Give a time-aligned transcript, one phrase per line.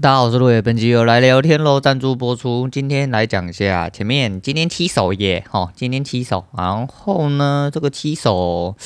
[0.00, 2.68] 大家好，我是路野，本期又来聊天喽，赞助播出。
[2.68, 8.76] 今天来讲一下前面，今天七首耶，哈，今天七首，然后呢，这个七首，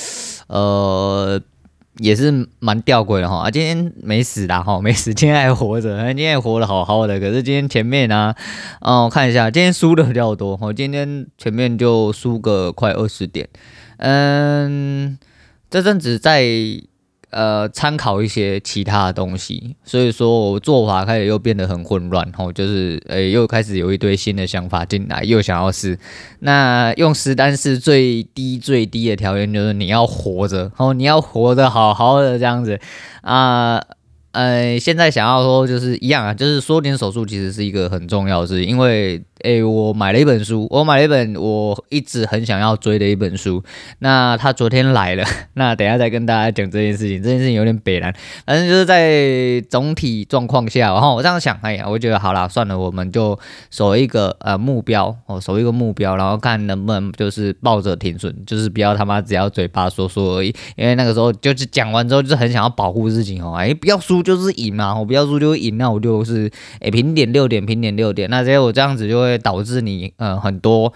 [0.46, 1.38] 呃，
[1.98, 7.20] 也是蛮吊诡的哈，啊，今天没死的哈，没死， 今天还活着，今天还活得好好的。
[7.20, 8.34] 可是今天前面呢，
[8.80, 13.46] 哦，我看一下，今天输的比较多，哈，今天前面就输个快二十点，
[13.98, 15.18] 嗯，
[15.68, 16.42] 这阵子在。
[17.32, 25.98] 呃，参考一些其他的东西，所以说我做法开始又变得很混乱，吼，就是呃，又开始有一堆新的想法进来，又想要试。
[26.40, 32.78] 那用实单是最低最低的条件，就是你要活着，哦，你要活得好好的这样子
[33.22, 33.82] 啊。
[34.32, 43.62] 呃，现在想要说就是一样啊，就是缩点手术其实是一个很重要的事情，因为诶、我买了一本书，我买了一本我一直很想要追的一本书，
[43.98, 48.14] 那他昨天来了，那等下再跟大家讲这件事情，这件事情有点北烂，
[48.46, 53.38] 反正就是在总体状况下，然后我这样想，哎呀，我觉得好啦，算了，我们就
[53.70, 64.22] 守一个呃目标，哦，守一个目标，然后看能不能就是抱着停损，就是不要他妈只要嘴巴说说而已，因为那个时候就是讲完之后就是很想要保护自己哦，哎，不要输。
[64.22, 66.44] 就是赢嘛，我不要输就赢，那我就是
[66.78, 70.92] 诶、欸、平点六点，平点六点，那结果我这样子就会会导致你呃很多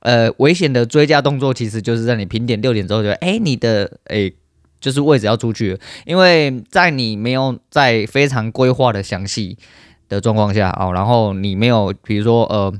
[0.00, 4.34] 呃危险的追加动作，其实就是在你平点六点之后就诶、欸、你的诶、欸、
[4.80, 9.58] 就是位置要出去，因为在你没有在非常规划的详细
[10.08, 12.72] 的状况下哦，然后你没有比如说呃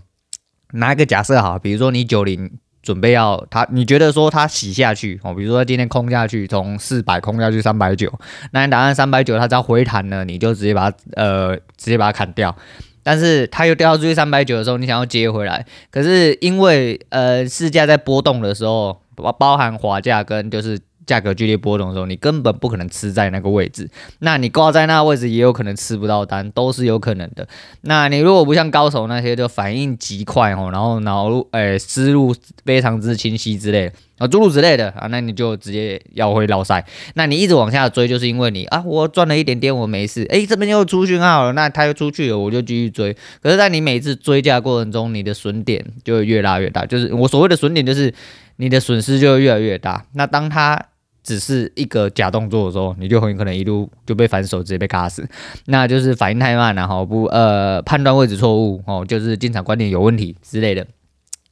[0.73, 2.53] 拿一个假设好，比如说你九零。
[2.83, 8.13] 准备要他，你觉得说他洗下去哦，比如说今天空下去，从四百空下去三百九，
[8.51, 12.57] 那你打算三百九，他只要回弹呢，你就直接把它呃直接把它砍掉。
[13.03, 20.79] 但是它又掉到出去三百九的时候，你想要接回来，可是因为呃市价在波动的时候，包包含华价跟就是。
[21.07, 23.89] 价格剧烈波动的时候，你根本不可能吃在那个位置。
[24.21, 27.47] 那你挂在那个位置，也有可能吃不到单，都是有可能的。
[27.83, 36.85] 那你如果不像高手那些，就反应极快哦，然后脑路诶思路非常之清晰之类的啊，诸如此类的啊，那你就直接要回老塞。
[37.15, 40.25] 那你一直往下追，就是因为你啊，我赚了一点点，我没事。
[40.31, 43.13] 诶，这边又出讯号了，那他又出去了，我就继续追。
[43.43, 46.87] 可是，在你每次追价过程中，你的损点就越拉越大。
[46.87, 48.15] 就是我所谓的损点，就是
[48.57, 50.05] 你的损失就越来越大。
[50.13, 50.81] 那当他
[51.23, 55.29] 只是一个假动作的时候，你就很有可能一路就被反手直接被卡死，
[55.67, 60.87] 那就是反应太慢了哈，不呃判断位置错误哦，就是进场观点有问题之类的。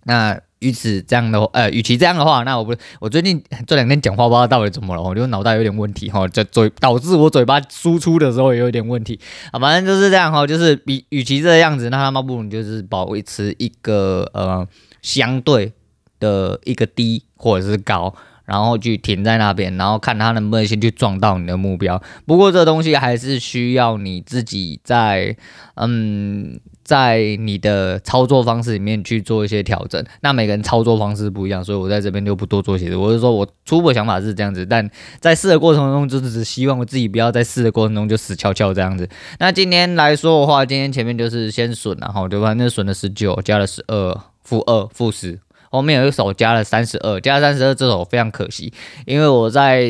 [0.05, 9.21] 那与此这样的话呃，与其这样的话，那我不我最近这两天讲话不知道到底怎么了，我就脑袋有点问题哈，这嘴导致我嘴巴输出的时候也有点问题
[9.53, 14.67] 啊，反正就是这样哈，就是比与其这样子，那他妈不如就是保持一个呃
[15.03, 15.73] 相对
[16.19, 18.15] 的一个低或者是高。
[18.51, 22.03] 然后去停在那边，然后看他能不能先去撞到你的目标。
[22.27, 25.37] 不过这东西还是需要你自己在，
[25.77, 30.05] 嗯，在你的操作方式里面去做一些调整。
[30.23, 32.97] 那每个人操作方式不一样，所以我在这边就不多做解释。
[32.97, 34.91] 我是说我初步想法是这样子，但
[35.21, 39.09] 在试的过程中，就是只希望我自己不要在试的过程中就死翘翘这样子。
[39.39, 42.53] 那今天来说的话，今天前面就是先损，然后对吧？
[42.55, 45.39] 那损了十九，加了十二，负二，负十。
[45.71, 48.73] 后面有一手加了三十二，加三十二，这手非常可惜，
[49.07, 49.89] 因为我在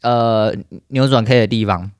[0.00, 0.54] 呃
[0.88, 1.90] 扭转 K 的地方，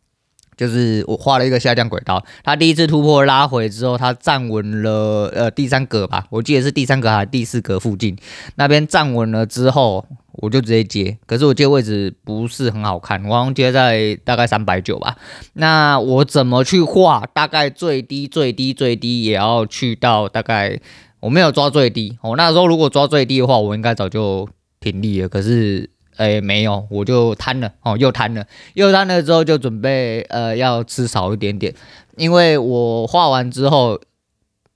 [0.56, 8.16] 就是我画了一个下降轨道，它第一次突破拉回之后，它站稳了呃第三格吧，我记得是第三格还是第四格附近，
[8.54, 15.18] 那边站稳了之后，我就直接接，可是我接位置不是很好看，我好像接在大概三百九吧，
[15.52, 17.28] 那我怎么去画？
[17.34, 20.80] 大概最低最低最低也要去到大概。
[21.26, 24.48] 我没有抓最低，哦，那时候如果抓最低的话，我应该早就
[24.78, 25.28] 停利了。
[25.28, 31.74] 可是，诶，没有，我就贪了，哦，又贪了，又贪了之后就准备，呃，要吃少一点点，
[32.16, 34.00] 因为我画完之后，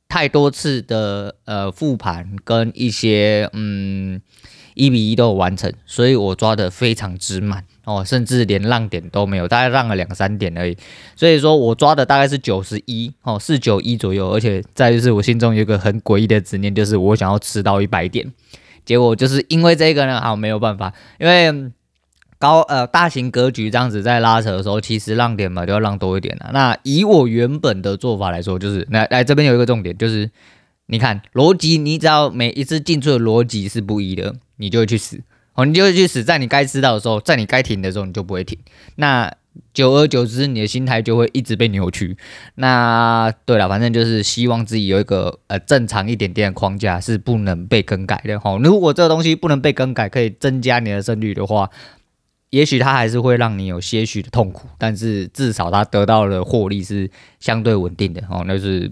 [0.08, 4.20] 太多次的呃复盘跟一些嗯。
[4.74, 10.76] 一比一都有完成，所以我抓的非常之满哦，甚至连浪点都没有，大概浪了两三点而已。
[11.16, 14.30] 所以说我抓的大概是九十一哦，四九一左右。
[14.30, 18.32] 而且再就是我心中有一个很诡异的执念，就是我想要吃到一百点。
[18.84, 21.72] 结果就是因为这个呢，好没有办法，因为
[22.38, 26.50] 高呃大型格局这样子在拉扯的时候，其实浪点嘛就要浪多一点了。
[26.53, 30.30] 那以我原本的做法来说，就是来来这边有一个重点，就是
[30.86, 34.36] 你看逻辑，你只要每一次进出的逻辑是不一的。
[34.62, 35.18] 你就会去死
[35.54, 38.58] 哦，你就会去死，在你该知道的时候，在你该停的时候，你就不会停。
[38.97, 39.32] 那
[39.74, 42.16] 久而久之，你的心态就会一直被扭曲。
[42.54, 48.56] 那对了，反正就是希望自己有一个呃正常一点点的框架是不能被更改的哈。
[48.62, 51.68] 如果这个东西不能被更改，可以增加你的胜率的话，
[52.50, 57.10] 也许它还是会让你有些许的痛苦，但是至少它得到的获利是
[57.41, 58.91] 相对稳定的哦，那就是。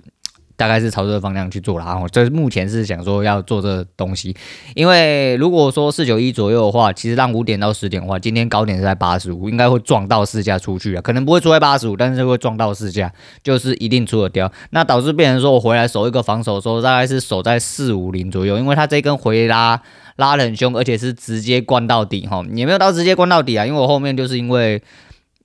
[0.58, 4.34] 大概是朝这个方向去做了啊，我这目前是想说要做这东西，
[4.75, 13.12] 因为如果说四九一左右的话，其实让五点到十点的话，今天高点是在八十五，应该会撞到市价出去啊，可能不会出在八十五，但是会撞到市价，
[13.44, 19.81] 就是一定出得掉，那导致变成说我回来守一个防守的时候，大概是守在四五零左右，因为它这根回拉
[20.16, 24.82] 拉得很凶，而且是直接灌到底哈，也没有到直接灌到底啊，因为我后面就是因为。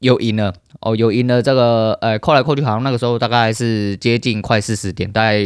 [0.04, 0.54] 又赢了。
[0.86, 5.38] 哦，又赢了这个，呃，扣来扣去，好像那个时候大概是接近快四十点，大概，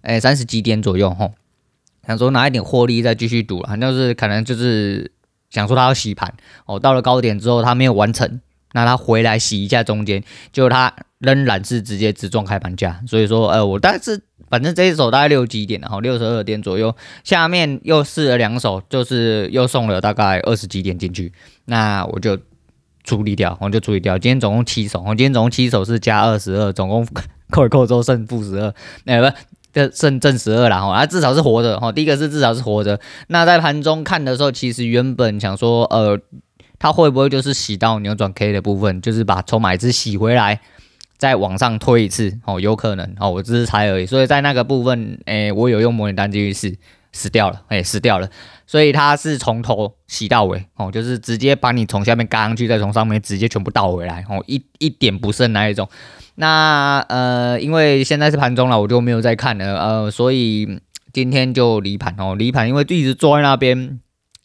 [0.00, 1.34] 诶三十几点左右吼，
[2.06, 5.12] 想说拿一点获利再继续赌了，好像是可能就是
[5.50, 6.32] 想说他要洗盘
[6.64, 8.40] 哦，到了高点之后他没有完成，
[8.72, 10.24] 那他回来洗一下中间，
[10.54, 14.18] 就他仍然是直接直撞开盘价，所以说，呃，我大概是
[14.48, 21.30] 反正这一手大概六几点，然后六十二点左右，下面又试了两手，就是又送了大概二十几点进去，
[21.66, 22.38] 那我就。
[23.06, 24.18] 处理掉，我就处理掉。
[24.18, 27.06] 今天总共七手，我今天总共七手是加二十二，总共
[27.50, 28.74] 扣一扣之后剩负十二，
[29.06, 29.36] 哎不，
[29.72, 30.92] 这剩正十二了哈。
[30.92, 31.92] 啊，至少是活着哈。
[31.92, 33.00] 第一个是至少是活着。
[33.28, 36.18] 那在盘中看的时候，其实原本想说，呃，
[36.78, 40.60] 它会不会就是洗到扭转 K 的部分，就是把筹码一次洗回来，
[41.16, 44.06] 再往上推一次哦，有可能哦，我只是猜而已。
[44.06, 46.76] 所以在那个部分，哎，我有用模拟单继续试。
[47.16, 48.28] 死掉了，哎，死掉了，
[48.66, 55.88] 所以它是从头洗到尾，哦，就是直接把你从下面嘎上去，再从上面直接全部倒回来，哦，一一点不剩那一种。
[56.34, 60.80] 那呃，因为现在是盘中了，我就没有再看了，呃，所以
[61.12, 63.98] 今天就离盘哦，离盘，因为一直坐在那边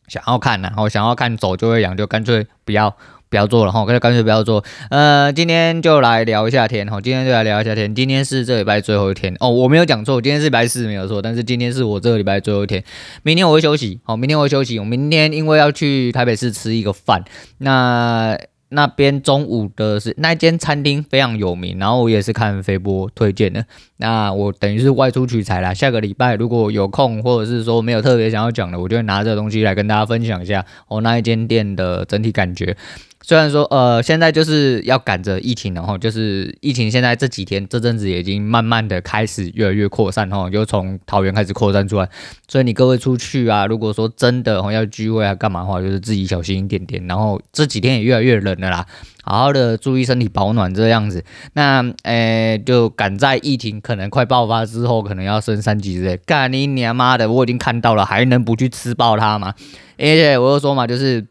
[0.07, 2.95] 想要看，然后想要看走就会养，就干脆不要。
[3.31, 4.61] 不要做了哈，干脆干脆不要做。
[4.89, 7.95] 呃，今天就来聊一下天哈，今天就来聊一下天。
[7.95, 12.83] 今天是这礼拜最后一天哦，我没有讲错，今天是礼拜四没有错，但是今天是我这个礼拜最后一天。
[13.23, 14.77] 明天我会休息，好，明天我会休息。
[14.79, 17.23] 我明天因为要去台北市吃一个饭，
[17.59, 18.37] 那。
[18.73, 23.65] 那边中午的是那间餐厅非常有名，然后我也是看飞波推荐的。
[23.97, 25.73] 那我等于是外出取材啦。
[25.73, 32.77] 下个礼拜如果有空，或者是说没有特别想要讲的，我就会拿这个东西来跟大家分享一下哦那一间店的整体感觉。
[33.23, 42.09] 虽然说呃现在就是要赶着疫情，然后就是疫情现在这几天这阵子已经慢慢的开始越来越扩散哈，就从桃园开始扩散出来。
[42.47, 47.05] 所以你各位出去啊，如果说真的要聚会啊干嘛的话，就是自己小心一点点。
[47.07, 48.85] 然后这几天也越来越冷了啦。
[49.23, 51.23] 好好的注意身体保暖这样子，
[51.53, 56.17] 那诶、就赶在疫情可能快爆发之后，可能要升三级之类。
[56.25, 59.53] 干你娘妈的，我已经看到了，还能不去吃爆它吗？
[59.99, 61.27] 而且我又说嘛，就是。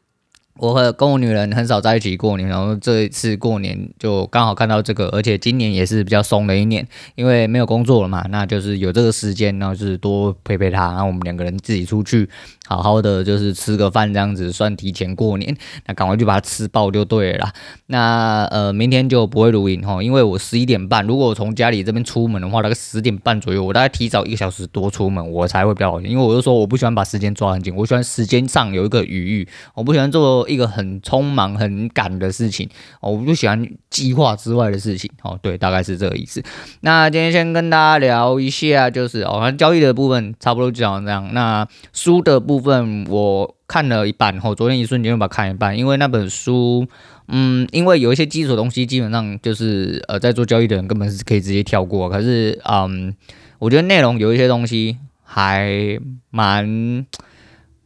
[0.59, 12.29] 我和跟我女人很少在一起过年，然后这一次过年就刚好看到这个，而且今年也是比较松的一年，因为没有工作了嘛，那就是有这个时间，然后就是多陪陪她，然后我们两个人自己出去，
[12.67, 15.57] 好好的就是吃个饭这样子，算提前过年，
[15.87, 17.49] 那赶快就把它吃爆就对了。
[17.87, 30.50] 那呃，明天就不会录音哈，因为我十一点半，如果我从家里这边出门的话，大概十点半左右，我大概提早一个小时多出门，我才会比较好，因为我就说我不喜欢把时间抓很紧，我喜欢时间上有一个余裕，我不喜欢做。
[30.51, 32.69] 一个很匆忙、很赶的事情，
[33.01, 35.11] 我不喜欢计划之外的事情。
[35.23, 36.43] 哦，对，大概是这个意思。
[36.81, 41.33] 那今天先跟大家聊一下，就是哦，交易的部分差不多就讲这样。
[41.33, 46.87] 那书的部分我看了一半，哦，昨天一瞬间就把它看一半，因为那本书，
[47.29, 52.09] 嗯，因为有一些基础东西，基本上就是呃，在做交易的人根本是可以直接跳过。
[52.11, 53.15] 可是，嗯，
[53.59, 55.99] 我觉得内容有一些东西还
[56.31, 57.07] 蛮。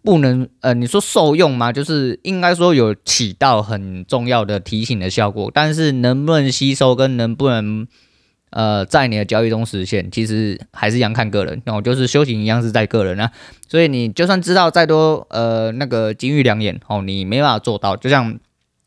[0.04, 1.72] 不能，呃，你说受用吗？
[1.72, 7.88] 就是应该说有起到很重要的提醒的效果，但是能不能吸收跟能不能，
[8.50, 11.62] 呃，在你的交易中实现，其实还是一样看个人。
[11.64, 13.32] 然后就是修行一样是在个人啊，
[13.66, 18.38] 所以你就算知道再多，呃，那个金玉良言，哦，你没办法做到，就像。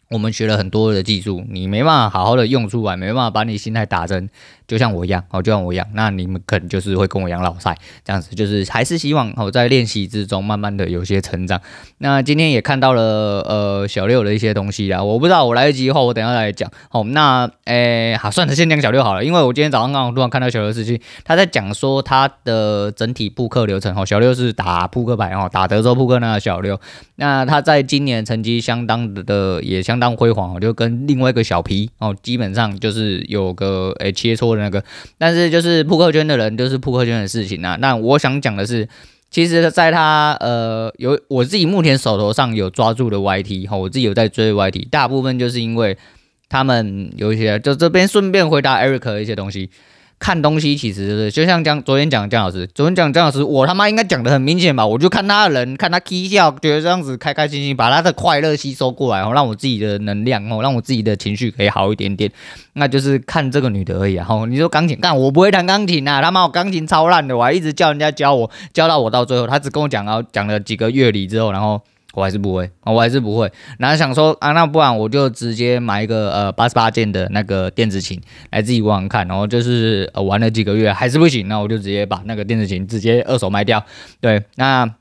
[0.10, 4.30] 我们学了很多的技术，你没办法好好的用出来，没办法把你心态打真，
[4.68, 11.60] 就像我一样，哦，就像我一样，那你们可能就是会跟我一样老赛这样子，就是还是希望哦，在练习之中慢慢的有些成长。
[11.98, 16.72] 那今天也看到了呃小六的一些东西啦，我不知道我来得及的话，我等下来讲。
[16.90, 23.94] 好，那诶，好，算了，先讲小六好了，因为我今天早上刚好突然看到小六的事情，他在讲说他的整体扑克流程。
[23.94, 26.80] 哦，小六是打扑克牌哦，打德州扑克那个小六，
[27.16, 29.98] 那他在今年成绩相当的也相。
[29.98, 34.84] 当辉煌，就跟另外一个小皮哦，基本上就是有个诶、切磋那个，
[35.18, 37.78] 但是就是扑克圈的人就是扑克圈的事情啊。
[37.80, 38.88] 那我想讲的是，
[39.30, 45.98] 其实在他呃有我自己目前手头上有抓住的 YT 哈，我自己有在追 YT，大部分就是因为
[46.50, 49.70] 他们有一些，就这边顺便回答 Eric 的一些东西。
[50.20, 54.86] 看东西其实就是就像讲昨天讲姜老师，昨天讲姜老师，我他妈应该讲的很明显吧？
[54.86, 62.32] 我就看他的人，看他 K 笑，觉得这样子开开心心，把他的快乐吸收过来，哦，让我自己的能量哦，让我自己的情绪可以好一点点。
[62.74, 64.26] 那就是看这个女的而已啊。
[64.28, 71.82] 哦，你说钢琴，干我不会弹钢琴啊，他妈我钢琴超烂的，我还一直叫人家教我，教到我到最后，他只跟我讲到讲了几个乐理之后，然后。
[72.18, 73.52] 我还是不会啊，我还是不会。
[73.78, 78.20] 然后想说啊，那不然我就直接买一个呃八十八键的那个电子琴
[78.50, 79.28] 来自己玩玩看。
[79.28, 83.86] 然后就是玩了几个月还是不行，那我就直接把那个电子琴直接二手卖掉。
[84.20, 84.92] 对，那。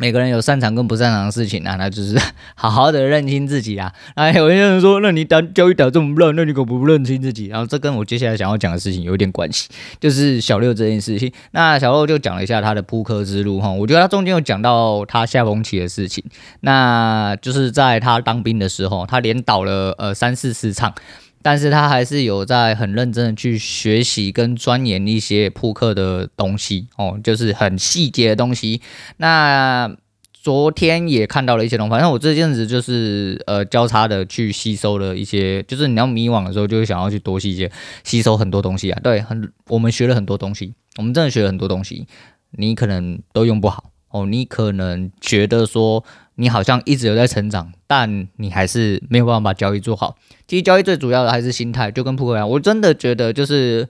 [0.00, 2.18] 每个人有擅长跟不擅长的事情啊， 那就是
[2.56, 3.92] 好好的认清自己啊。
[4.14, 7.48] 哎，有些人说，那你打教育打这么烂，那你可不认清自己？
[7.48, 9.68] 然后这跟我接下来想要讲的事情有一点关系，
[10.00, 11.30] 就是小六这件事情。
[11.50, 16.24] 那小六就讲了一下他的扑克之路哈，我觉得他中间有讲到他下风棋的事情，
[16.60, 20.94] 那就是在他当兵的时候，他连倒了呃三四十场。
[21.42, 28.80] 但是他还是有在很认真的去学习跟钻研一些扑克的东西哦，就是很细节的东西。
[29.16, 29.96] 那
[30.32, 37.70] 昨天也看到了一些东西，反正我这阵子就是呃交叉的去吸收了一些，就是你要迷惘的时候，就会想要去多细节
[38.04, 38.98] 吸收很多东西啊。
[39.02, 42.06] 对，很我们学了很多东西，我们真的学了很多东西，
[42.52, 46.04] 你可能都用不好哦，你可能觉得说。
[46.36, 50.16] 你好像一直有在成长，但你还是没有办法把交易做好。
[50.48, 52.48] 其实交易最主要的还是心态，就跟扑克一样。
[52.48, 53.86] 我真的觉得，就是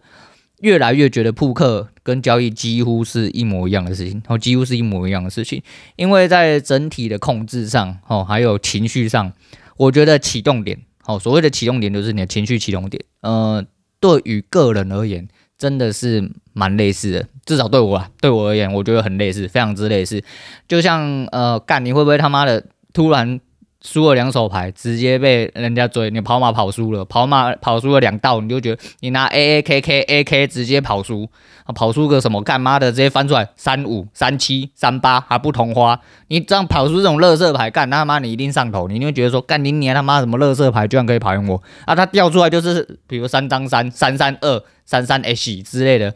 [0.59, 5.63] 越来越觉得扑克跟交易几乎是一模一样的事情，哦几乎是一模一样的事情。
[5.95, 9.33] 因为在整体的控制上，哦，还有情绪上，
[9.77, 13.01] 我觉得启动点，哦，所谓的启动点就是你的情绪启动点。
[13.21, 13.65] 呃，
[14.01, 15.29] 对于个人而言。
[15.61, 20.25] 真的是蛮类似的，至少对我啊，对我而言，我觉得很类似，非常之类似。
[20.67, 22.65] 就像呃，干你会不会他妈的
[22.95, 23.39] 突然
[23.83, 31.29] 输了两手牌，直接被人家追，你跑马跑输了，跑马跑输了两道，你就觉得你拿 A A K K A K 直接跑输，
[31.75, 41.95] 跑输个什么干妈的，直接翻出来三五三七三八还不同花，你这样跑出这种乐色牌，干他妈你一定上头，你就会觉得说干你你他妈什么乐色牌居然可以跑赢我啊？
[41.95, 44.63] 他掉出来就是比如三张三三三二。
[44.87, 46.13] 三三 H 之类的，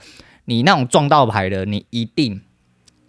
[0.47, 2.41] 你那种撞到牌的，你一定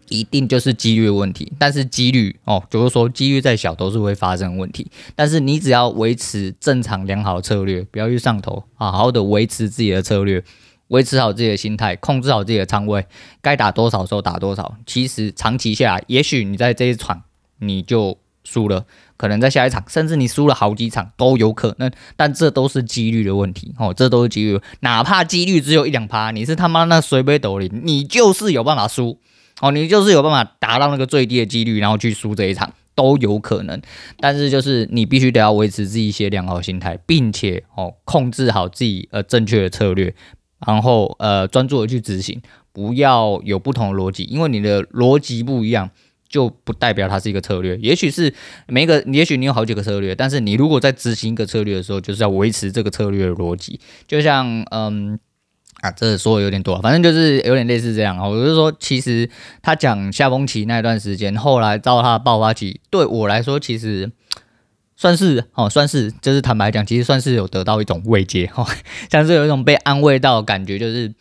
[0.09, 1.51] 一定就是几率问题。
[1.57, 4.89] 但是几率哦，就是说几率再小都是会发生问题。
[5.15, 10.43] 但是你只要维持正常良好策略，不要去上头，好好的维持自己的策略，
[10.87, 13.05] 维持好自己的心态，控制好自己的仓位，
[13.41, 14.75] 该打多少时候打多少。
[14.85, 17.23] 其实长期下来，也许你在这一场
[17.59, 18.85] 你就输了。
[19.17, 29.17] 可能在下一场，甚至你输了好几场都有可能，但这都是几率的问题哦，这都是几率，哪怕几率只有一两趴，你是他妈那水杯斗零，你就是有办法输
[29.61, 33.81] 哦，你就是有办法达到那个最低的几率，然后去输这一场都有可能，
[34.19, 40.13] 但是就是你必须得要维持自己一些良好心态，并且哦控制好自己呃正确的策略，
[40.65, 45.89] 然后呃专注的去执行，不要有不同的逻辑，因为你的逻辑不一样。
[46.27, 48.33] 就不代表它是一个策略，也许是
[48.67, 53.79] 每个，也许你有好几个策略，但是你如果在执行一个策略的时候，就是要维持这个策略的逻辑。
[54.07, 55.17] 就像，嗯，
[55.85, 58.27] 啊，这说的有点多，反正就是有点类似这样啊。
[58.27, 59.29] 我就是说，其实
[59.61, 64.11] 他讲夏风期那段时间，后来到他爆发期，对我来说，其实
[64.95, 68.65] 算是哦，算是就是坦白讲，其实算是有得到一种慰藉哦，
[69.11, 71.13] 像是有一种被安慰到的感觉，就是。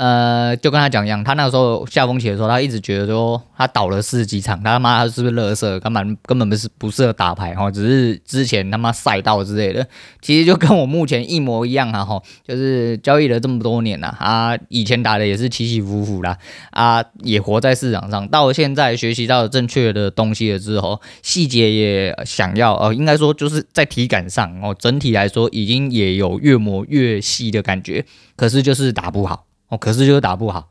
[0.00, 9.86] 呃，就跟他讲一样，他那时候下风起的时候，他一直觉得说他倒了四十几场，他妈他是不是乐色，根本根本不是不适合打牌哈，只是之前他妈赛道之类的，
[10.22, 16.38] 其实就跟我目前一模一样啊哈，就是交易了这么多年了啊，以前打的也是起起伏伏啦，
[16.70, 29.49] 啊，也活在市场上，到现在学习到了正确的东西了之后，细节也想要呃，应该说就是在体感上哦，整体来说已经也有越磨越细的感觉，可是就是打不好。
[29.70, 30.68] 哦，可是就是打不好，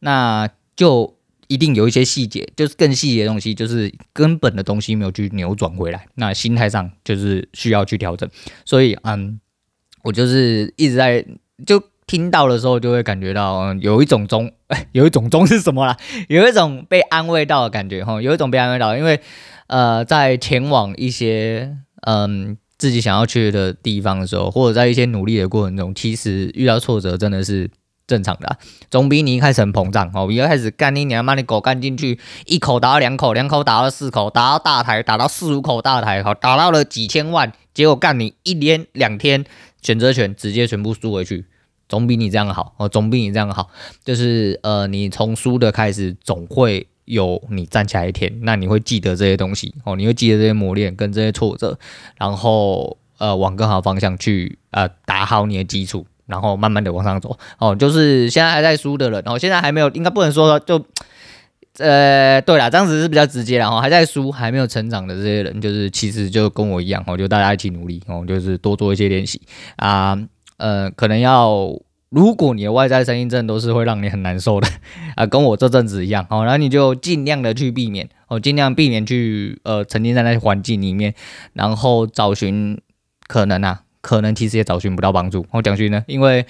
[0.00, 1.16] 那就
[1.48, 8.28] 一定有一些细节，就是更细节的东西，就是根本的东西没有去扭转回来，那心态上就是需要去调整。
[8.64, 9.40] 所以，嗯，
[10.02, 11.24] 我就是一直在
[11.66, 14.52] 就听到的时候，就会感觉到，嗯，有一种中，
[14.92, 15.96] 有一种中是什么啦？
[16.28, 19.20] 有一种被安慰到的感觉，哈，有一种被安慰到，因为，
[19.68, 27.70] 呃，在前往一些，嗯，自己想要去的地方的时候，或者在一些努力的过程中，其实遇到挫折真的是。
[28.08, 28.58] 正常的、
[28.90, 39.44] 总比你一开始很膨胀哦，一开始干你娘妈你狗干进去，一口打到两口，两口打到四口，打到大台，打到四五口大台，好，打到了几千万，结果干你一连两天
[39.82, 41.44] 选择权直接全部输回去，
[41.86, 43.68] 总比你这样好哦，总比你这样好，
[44.02, 51.78] 就是呃，你从输的开始，总会有你站起来一天，那你会记得这些东西哦，你会记得这些磨练跟这些挫折，
[52.16, 56.06] 然后呃，往更好方向去呃，打好你的基础。
[56.28, 60.80] 然后慢慢的往上走哦，就是现在还在输的人，然哦，现在还没有，应该不能说就，
[61.78, 69.42] 呃，对啦，这样子是比较直接的哈，还在输还没有成长的这些人，就是其实就跟我一样哦，就大家一起努力哦，就是多做一些练习
[69.76, 70.16] 啊，
[70.58, 71.68] 呃，可能要。
[72.10, 74.68] 如果你的外在声音真的都是会让你很难受的
[75.14, 81.14] 啊，跟我这阵子一样哦，然后你就尽量的去避免哦，尽量避免去呃沉浸在那些环境里面，
[81.52, 82.80] 然后找寻
[83.26, 85.46] 可能啊，可能其实也找寻不到帮助。
[85.50, 86.44] 我讲句呢，因为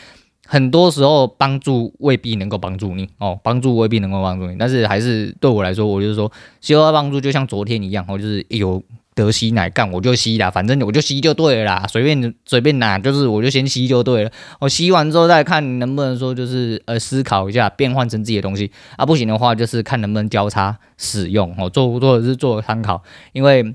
[0.47, 8.83] 很多时候帮助未必能够帮助你哦，帮助未必能够帮助你，但是还是对我来说，我就是说，需要帮助就像昨天一样哦，就是有。
[9.15, 14.31] 得吸奶干我就吸啦，反正我就吸就对了啦，随便随便拿，就是我就先吸就对了。
[14.61, 23.03] 我吸完之后再看能不能说就是呃思考一下变换成自己的东西啊，不行的话就是看能不能交叉使用哦，做不做是做参考，
[23.33, 23.75] 因为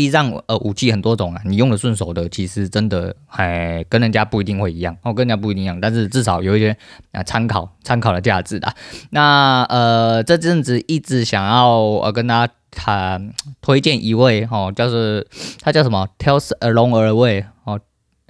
[0.00, 6.74] 毕竟呃武器很多种啊，你用的顺手的其实真的还跟人家不一定会一样哦，跟人家不一定一样，但是至少有一些
[7.12, 8.74] 啊参考参考的价值的。
[9.10, 12.52] 那呃这阵子一直想要呃跟大家。
[12.72, 15.26] 谈推荐一位哦，就是
[15.60, 17.80] 他叫什么？Tells Along Away 哦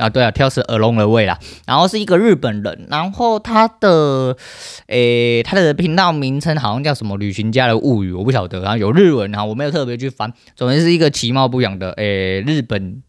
[0.00, 1.38] 啊，对啊，Tales Along the Way 啦。
[1.66, 4.36] 然后是一个日本人，然后他的
[4.88, 8.60] 诶，他的频道名称好像叫什么“旅行家的物语”，我不晓得。
[8.60, 10.32] 然后有日文，然后我没有特别去翻。
[10.56, 13.02] 总之是一个其貌不扬的诶，日本。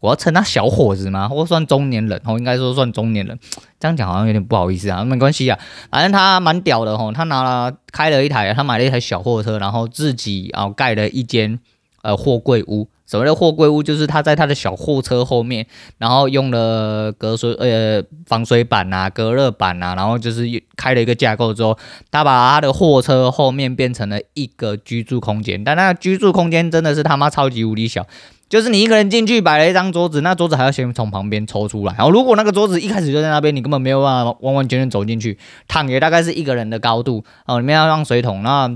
[0.00, 1.28] 我要称他小伙子吗？
[1.28, 2.20] 或算中年人？
[2.24, 3.38] 哦，应该说算中年人。
[3.78, 5.56] 这样讲好像有点不好意思啊，没关系啊，
[5.92, 7.12] 反正他蛮屌的吼。
[7.12, 11.56] 他拿了开了一台，他买了一台小货车，然后自己啊盖了一间
[12.02, 12.88] 呃货柜屋。
[13.12, 15.66] 所谓的货柜屋，就是他在他的小货车后面，
[15.98, 20.46] 然后用了隔水呃防水板啊、隔热板啊，然后就是
[20.78, 21.76] 开了一个架构之后，
[22.10, 25.62] 他把他的货车后面变成了一个居住空间。
[25.62, 28.06] 但那居住空间真的是他妈超级无敌小。
[28.48, 31.94] 就是你一个人进去摆了一张桌子，那桌子还要先从旁边抽出来。
[31.98, 35.38] 然后如果那个桌子一开始就在那边，你根本没有办法完完全全走进去。
[35.68, 38.42] 躺也大概是一个人的高度哦，里面要放水桶。
[38.42, 38.70] 那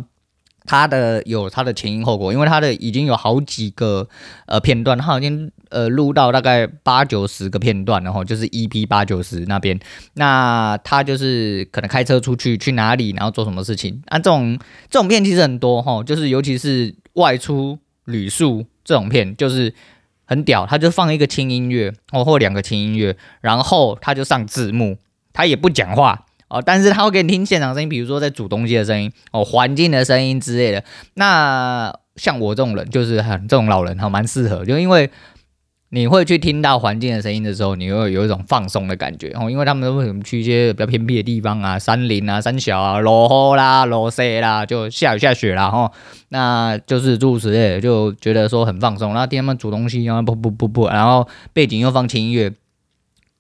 [0.66, 4.08] 它的有它的前因后果，因为它的已经有好几个
[4.46, 9.78] 呃片段，它已经呃录到大概八九十个片段，然后就是 EP 八九十那边。
[10.14, 14.02] 那他就是可能开车出去去哪里，然后做什么事情。
[14.06, 14.58] 啊，这种
[14.91, 18.67] 这种片其实很多哈，就是尤其是外出旅宿。
[18.84, 19.75] 这种片就是
[20.26, 24.97] 很屌，他就放一个轻音乐哦，或两个轻音乐，然后他就上字幕，
[25.32, 30.85] 他也不讲话哦，但是他会给你听现场声音，比如说在煮东西的声音哦，环境的声音之类的。
[31.15, 35.11] 那像我这种人，就是很这种老人哈，蛮适合，就因为。
[35.91, 45.93] 你会去听到环境的声音的时候，你会有一种放松的感觉哦，因为他们都会什么去一些比较偏僻的地方啊，山林啊、山小啊、落雨啦、落雪啦，就下雨下雪啦，吼，
[46.30, 49.13] 那就是诸如此类，就觉得说很放松。
[49.13, 52.52] 然后听他们煮东西，然后不不不不，然后背景又放轻音乐，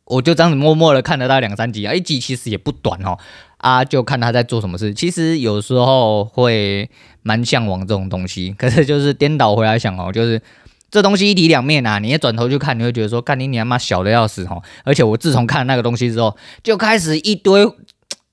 [0.06, 3.18] 我就这样子默默的看得到两三集啊，一集其实也不短哦，
[3.58, 4.94] 啊，就看他在做什么事。
[4.94, 6.88] 其实有时候会
[7.22, 10.40] 蛮向往这种东西，可是就是颠倒回来想哦，就是。
[10.88, 11.98] 这东西一体两面啊！
[11.98, 14.62] 你一转头去看，你会觉得说，干你娘妈小的要死哦！
[14.84, 17.68] 而且我自从看了那个东西之后，就开始一堆。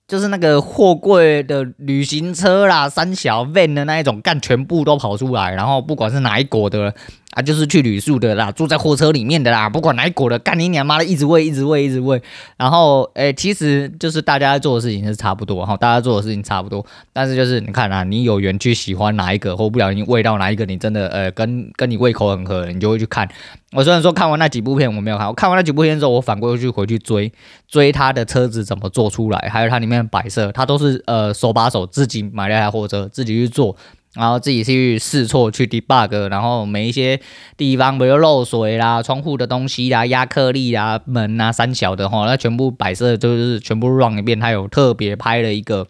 [0.06, 6.94] 就是那个货柜的旅行车啦，三小 van 的那一种，干全部都跑出来，然后不管是哪一国的
[7.34, 12.22] 啊，就是去旅宿的啦，住在货车里面的啦，不管哪一国的，干你娘妈的，一直喂，一直喂，一直喂。
[12.58, 23.28] 然后，哎、欸，其实就是大家做的事情是差不多哈，大家做的事情差不多，但是就是你看啊，你有缘去喜欢哪一个，或不小心喂到哪一个，你真的呃跟跟你胃口很合，你就会去看。
[23.72, 27.32] 我虽然说看完那几部片我没有看，我看完那几部片之后，我反过去回去追
[27.68, 33.76] 追他的车子怎么做出来，还有它里面摆设，他都是呃手把手自己买了一台货车自己去做，
[34.14, 37.20] 然后自己去试错去 debug，然后每一些
[37.58, 45.88] 地方比如漏水啦、窗户的东西啦、压克力啊、门啊、三小的话，那全部摆设就是全部 run 一遍，他有特别拍了一个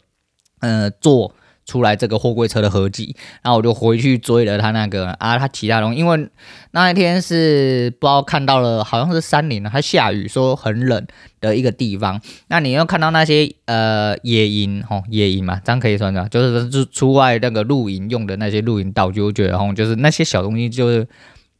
[0.59, 1.33] 呃做。
[1.65, 6.29] 出来这个货柜车的合集，然后我就回去追了他那个啊，他其他东西，因为
[6.71, 11.05] 那一天是不知道看到了，好像是山林，它下雨，说很冷
[11.39, 12.19] 的一个地方。
[12.47, 21.07] 那你又看到那些呃野营吼，野营嘛，这样可以算的，就是就出外那个露营用的那些露营道具，我觉得吼，就是那些小东西，就是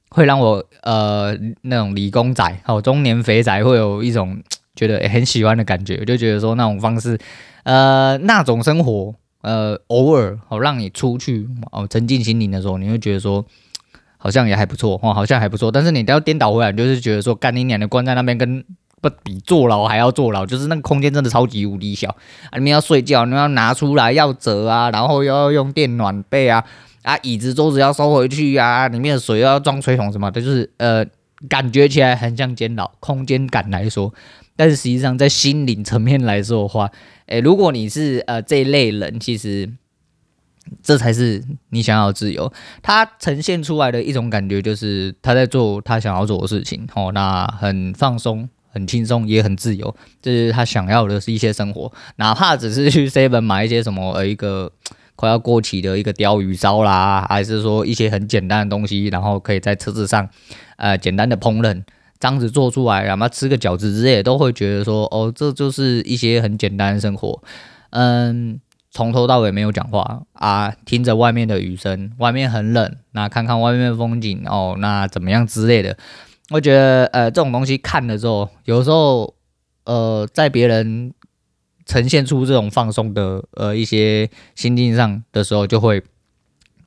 [0.10, 4.42] 会让我呃那种理工仔哦，中年肥仔会有一种
[4.76, 7.18] 觉得很喜欢的感觉，我就觉得说那种方式，
[7.64, 9.16] 呃，那种生活。
[9.44, 13.46] 呃，偶尔好让你出去哦，沉浸心灵的时候，你会觉得说
[14.18, 15.72] 好像也还不错哦，好像还不错。
[15.72, 18.64] 但是你都要颠倒回来，就是觉得说干你娘的关在那边，跟
[19.02, 22.10] 不比坐牢还要坐牢，就是那个空间真的超级无敌小
[22.50, 22.56] 啊！
[22.56, 26.64] 你们要睡觉，你们要拿出来要折啊，然后又要用电暖被啊
[27.02, 31.06] 啊，椅子桌子要收回去啊，里面的水要装水桶什么的，就是呃，
[31.50, 32.90] 感觉起来很像监牢。
[33.02, 34.14] 空间感来说，
[34.56, 36.90] 但是实际上在心灵层面来说的话，
[37.28, 39.70] 诶，如果你是呃这一类人，其实
[40.82, 42.52] 这才是你想要的自由。
[42.82, 48.50] 他呈现出来的一种感觉就是他在做他想要做的事情，哦，那很放松。
[48.76, 54.72] 很轻松，也很自由，这是他想要的是一些生活，哪怕只是去 Seven 买一些什么呃一个
[55.16, 60.28] 快要过期的一个鲷鱼烧啦，还是说一些很简单的东西，然后可以在车子上
[60.78, 61.84] 呃简单的烹饪，
[62.24, 67.44] 这样子做出来，然后吃个饺子之类，都会觉得说哦，这就是一些很简单的生活。
[67.90, 75.98] 嗯，从头到尾没有讲话啊，听着外面的雨声，外面很冷，那看看外面的风景哦，那怎么样之类的。
[76.50, 79.36] 我觉得，呃，这种东西看了之后，有时候，
[79.84, 81.14] 呃，在别人
[81.86, 86.02] 呈现出这种放松的，呃，一些心境上的时候，就会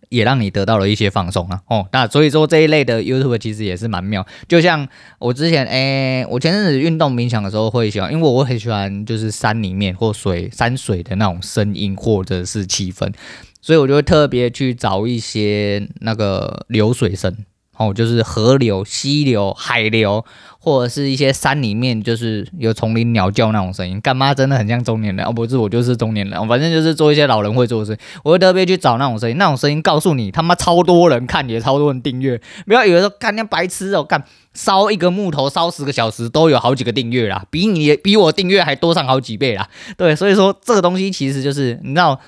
[0.09, 1.61] 也让你得到了一些放松啊。
[1.69, 4.27] 哦，那所以说这一类的 YouTube 其实也是蛮妙。
[4.49, 4.87] 就像
[5.19, 13.13] 我之前，诶，我前阵子运动冥想的时候会喜欢，因为我很喜欢就是山里面或水山水的那种声音或者是气氛，
[13.61, 17.37] 所以我就会特别去找一些那个流水声。
[17.77, 20.25] 哦，就是河流、溪流、海流，
[20.59, 24.01] 或者是一些山里面，就是有丛林鸟叫那种声音。
[24.01, 27.99] 干妈真的很像中年人哦，不是我就是中年人，反正就是做一些老人会做的事。
[28.25, 32.41] 我会特别去找那种声音，那种声音告诉你他妈超多人看，也超多人订阅。
[32.67, 39.69] 不要以为说干那白痴哦，干烧一个木头烧十个小时都有好几个订阅啦，比你比我订阅还多上好几倍啦。
[39.99, 42.19] 对，所以说这个东西其实就是你知道，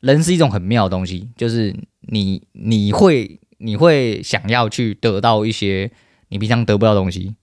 [0.00, 3.40] 人是一种很妙的东西，就是你你会。
[3.58, 5.90] 你会想要去得到一些
[6.28, 7.34] 你平常得不到的东西，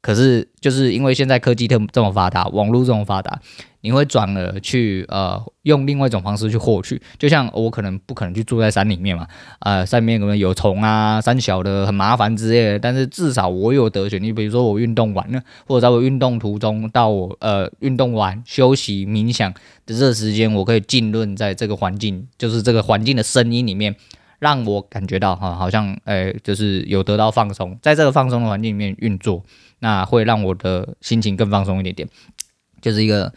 [0.00, 3.40] 可是就是因为现在科技这么这么发达，网络这么发达，
[3.80, 7.02] 你会转而去呃用另外一种方式去获取。
[7.18, 9.26] 就像我可能不可能去住在山里面嘛，
[9.58, 14.22] 呃，山里面可能有虫啊、山小的很麻烦之类的，但是至少我有得选。
[14.22, 23.96] 你比如说我运动完了，或者在我运动途中到我呃运动完休息冥想的这个时间，我可以浸润在这个环境，就是这个环境的声音里面。
[24.38, 29.44] 让我感觉到哈，好像诶、就是有得到放松，在这个放松的环境里面运作，
[29.80, 32.08] 那会让我的心情更放松一点点，
[32.80, 33.32] 就是一个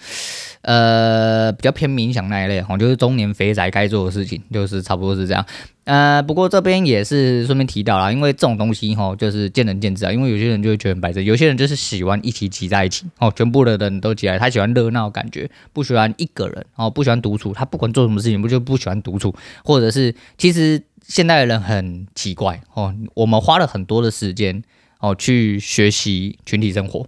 [0.61, 5.45] 呃比较偏冥想那一类哈，就是中年肥宅该做的事情，就是差不多是这样。
[5.83, 20.83] 呃，不过这边也是顺便提到啦，因为这种东西哈，就是见仁见智啊，因为有些人就会觉得很白痴，有些人就是喜欢一起挤在一起哦，全部的人都挤来，他喜欢热闹感觉，不喜欢一个人哦，不喜欢独处，他不管做什么事情不就不喜欢独处，或者是其实。
[21.03, 24.63] 现代的人很奇怪哦，我们花了很多的时间
[24.99, 27.05] 哦去学习群体生活，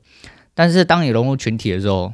[0.54, 2.12] 但是当你融入群体的时候，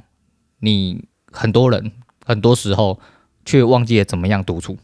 [0.60, 1.92] 你很多人
[2.26, 3.00] 很多时候
[3.46, 4.78] 却忘记了怎么样独处。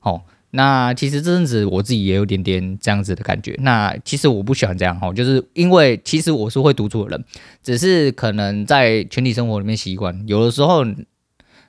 [0.00, 3.56] 哦，那其实这阵子我自己也有点点这样子的感觉。
[3.58, 7.24] 那其实我不喜欢这样哦，就是因为其实我是会独处的人，
[7.62, 10.84] 只是可能在群体生活里面习惯，有的时候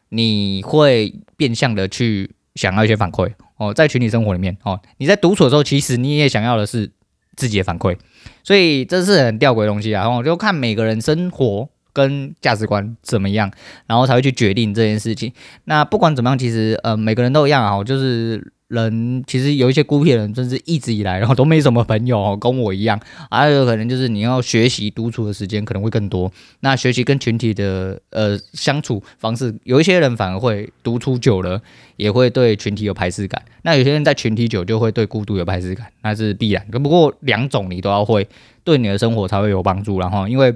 [0.10, 3.33] 你会变相的去想要一些反馈。
[3.57, 6.91] 哦，在群体生活里面，哦，你在独处的时候，其实你也想要的是
[7.36, 7.97] 自己的反馈，
[8.43, 10.03] 所以这是很吊诡的东西啊。
[10.03, 13.51] 然后就看每个人生活跟价值观怎么样，
[13.88, 15.33] 然后才会去决定这件事情。
[15.65, 18.53] 那不管怎么样，其实呃，每个人都一样啊，就是。
[18.69, 22.99] 人其实有一些孤僻的人，甚至一直以来然后都没什么朋友哦， 跟我一样。
[23.31, 26.29] 还有可能就是你要学习独处的时间可能会更多。
[26.60, 31.62] 那学习跟群体的呃相处方式，有一些人反而会独处久了，
[31.95, 33.41] 也会对群体有排斥感。
[33.62, 36.67] 那有些人在群体久就会对孤独有排斥感，那是必然。
[36.71, 38.27] 不过两种你都要会，
[38.65, 39.97] 对你的生活才会有帮助。
[39.97, 40.53] 然后因为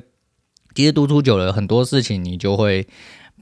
[0.73, 2.87] 其实独处久了，很多事情你就会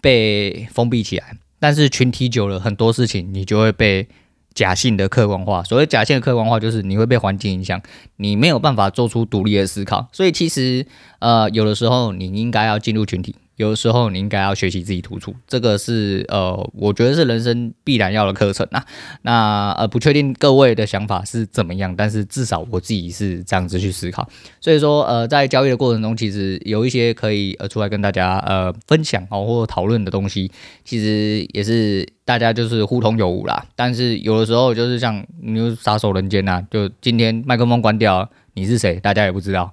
[0.02, 4.08] 被封闭起来；但是群体久了，很多事情你就会被。
[4.56, 7.82] 假性的客观化，所谓假性的客观化，就是你会被环境影响，
[8.18, 10.10] 你没有办法做出独立的思考。
[10.12, 10.86] 所以其实，
[11.20, 13.36] 呃，有的时候你应该要进入群体。
[13.60, 18.86] 有的时候你应该要学习自己突出，这个是呃，我觉得是人生必然要的课程啊。
[19.24, 24.26] 那呃，不确定各位的想法是怎么样，但是至少我自己是这样子去思考。
[24.62, 30.50] 所以说呃，在交易的过程中，其实有一些可以呃出来跟大家呃分享哦或讨论的东西，
[30.86, 33.66] 其实也是大家就是互通有无啦。
[33.76, 39.70] 但是有的时候就是像你就撒手人间呐，就今天麦克风关掉，你是谁，大家也不知道。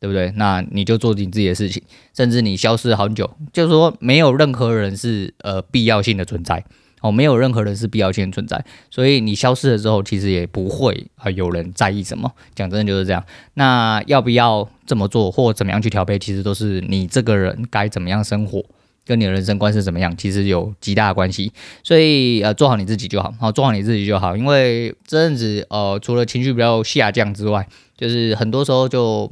[0.00, 0.32] 对不对？
[0.36, 1.82] 那你就做你自己的事情，
[2.14, 6.64] 甚至你消失了好久，就是说没有任何人是呃必要性的存在
[7.00, 12.32] 哦，没有任何人是必要性的存在，所以你消失了之后，其实也不会啊、有人在意什么。
[12.54, 13.24] 讲真的就是这样。
[13.54, 18.64] 那要不要这么做，或怎么样去调配，其实都是你这个人该怎么样生活，
[19.06, 21.52] 跟你的人生观是怎么样，其实有极大的关系。
[21.84, 24.36] 所以呃，做好你自己就好，好做好你自己就好。
[24.36, 29.30] 因为这阵子呃，除了情绪比较下降之外，就是很多时候就。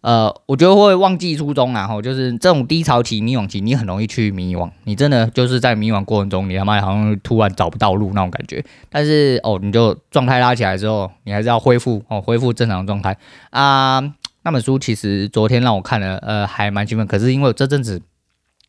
[0.00, 8.64] 呃，我觉得会忘记初衷，然后就是这种低潮期、迷惘期，你很容易去迷惘，你真的就是在迷惘过程中，你他妈好像突然找不到路那种感觉。
[8.88, 13.16] 但是哦，你就状态拉起来之后，你还是要恢复哦，恢复正常状态
[13.50, 14.00] 啊。
[14.42, 18.00] 那本书其实昨天让我看了，呃，还蛮兴奋，可是因为这阵子。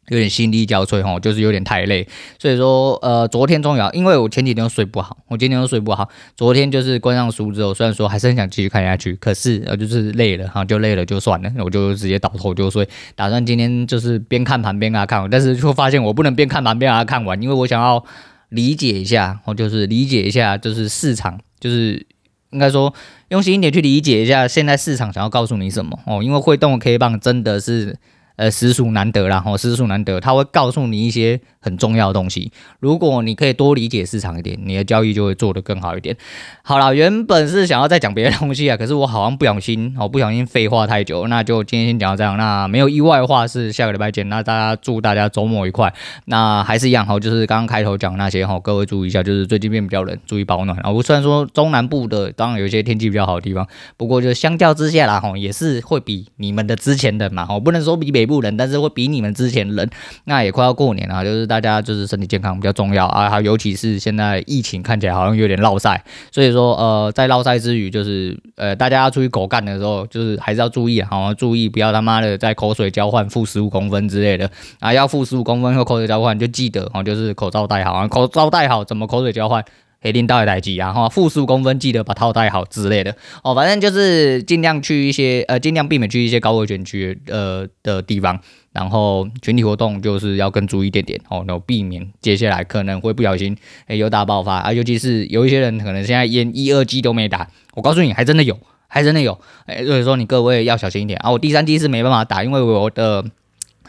[0.09, 18.03] 有点心力交瘁吼，就是有点太累，所以说呃，昨天终于要，因为我前几天都睡不好，我今天都睡不好，昨天就是关上书之后，虽然说还是很想继续看下去，可是呃就是累了哈，就累了就算了，我就直接倒头就睡，打算今天就是边看盘边给他看完，但是就发现我不能边看盘边给他看完，因为我想要
[18.49, 22.05] 理解一下，哦，就是理解一下就是市场，就是
[22.49, 22.91] 应该说
[23.29, 27.97] 用心一点去理解一下现在市场想要告诉你什么哦，因为会动的 K 棒真的是。
[28.39, 32.51] 呃，实属难得啦，吼，实属难得，他会告诉你一些很重要的东西。
[32.79, 36.15] 如果你可以多理解市场一点，你的交易就会做得更好一点。
[36.63, 42.37] 好了，原本是想要再讲别的东西啊，可是我好像不小心，我不小心废话太久，那就今天先讲到这样。
[42.37, 44.27] 那没有意外的话是下个礼拜见。
[44.29, 45.93] 那大家祝大家周末愉快。
[46.25, 50.77] 那还是一样，哈，就是刚刚开头讲那些，哈，各位注意一下，就是最近变比较冷，注意保暖。
[50.79, 53.67] 啊，我虽然说中南部的当然有一些天气比较好的地方，
[53.97, 59.87] 不过就相较之下啦，哈，也是会比你们的之前冷嘛，我不能说比北部冷，但是会比你们之前冷。
[60.25, 74.49] 那也快要过年了，就是大家就是身体健康比较重要啊，还尤其是现在疫情看起来好像有点落赛，所以说呃，在落赛之余，就是呃，大家要出去狗干的时候，就是还是要注意，好好注意，不要他妈的在口水交换负十五公分之类的。
[74.79, 79.65] 啊，要负十五公分和口水交换就记得哦，就是口罩戴好啊，口罩戴好怎么口水交换？
[80.01, 83.13] 黑领导的代志啊，哈，负十五公分记得把套戴好之类的。
[83.43, 88.39] 哦，反正就是尽量去一些呃，尽量避免去一些高危险区呃的地方，
[88.71, 93.55] 然后群体活动就是要更注意一点点哦，然后避免接下来可能会不小心
[93.87, 103.25] 诶有大爆发啊，尤其是有一些人可能现在连一二剂都没打，我告诉你还真的有，还真的有，诶，所以说你各位要小心一点啊，我第三剂是没办法打，因为我的。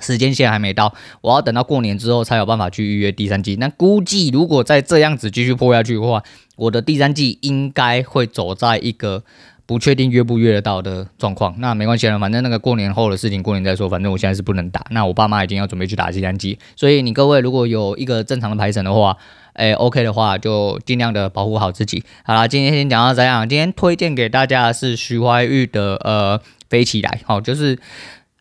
[0.02, 3.56] 时间线还没到，我要等到过年之后才有办法去预约第三季。
[3.56, 6.22] 那估计如果再这样子继续破下去的话，
[6.56, 9.22] 我的第三季应该会走在一个
[9.70, 11.54] 不确定约不约得到的状况。
[11.58, 13.88] 那没关系了，反正那个过年后的事情过年再说。
[13.88, 14.84] 反正我现在是不能打。
[14.90, 19.16] 那我爸妈已经要准备去打第三剂，所以你各位如果有一个正常的排程的话，
[19.54, 22.02] 诶，OK 的话就尽量的保护好自己。
[22.24, 23.48] 好啦，今天先讲到这样。
[23.48, 27.78] 今天推荐给大家的是徐怀钰的呃飞起来，好，就是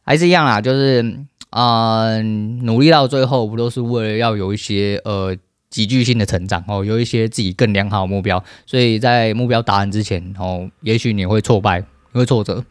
[0.03, 1.19] 还是一样啦，就是。
[1.51, 2.21] 嗯、呃，
[2.63, 5.35] 努力到最后不都是为了要有一些呃
[5.69, 11.79] 急剧性的成长哦，有一些自己更良好的目标，所以在目标达成之前哦，也许你会挫败，
[12.11, 12.63] 你会挫折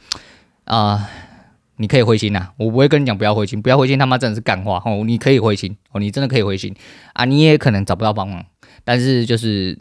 [0.64, 1.08] 啊、
[1.76, 6.74] 你可以灰心呐、啊，我不会跟你讲不要灰心，不要灰心，他妈真的是干话哦，你可以灰心哦，你真的可以灰心
[7.12, 8.44] 啊，你也可能找不到帮忙，
[8.84, 9.78] 但是就是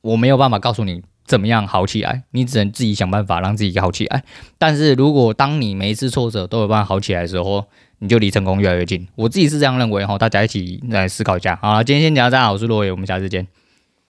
[0.00, 1.02] 我没有办法告诉你。
[1.26, 2.22] 怎么样好起来？
[2.30, 4.22] 你只能自己想办法让自己好起来。
[4.58, 7.66] 但是如果当你每一次挫折都有办法好起来的时候，
[7.98, 9.06] 你就离成功越来越近。
[9.14, 11.58] 我自己是这样认为哈，大家一起来思考一下。
[11.62, 13.46] 好了，今天先聊到这，我是洛伟，我们下次见。